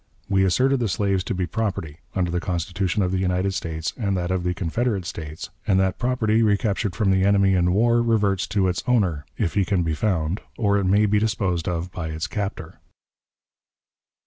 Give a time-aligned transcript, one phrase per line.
[0.27, 4.17] We asserted the slaves to be property, under the Constitution of the United States and
[4.17, 8.47] that of the Confederate States, and that property recaptured from the enemy in war reverts
[8.47, 12.07] to its owner, if he can be found, or it may be disposed of by
[12.07, 12.79] its captor.